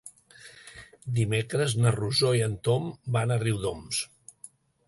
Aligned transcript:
Dimecres 1.19 1.77
na 1.83 1.93
Rosó 1.97 2.33
i 2.39 2.43
en 2.49 2.57
Tom 2.69 2.91
van 3.19 3.35
a 3.37 3.41
Riudoms. 3.45 4.05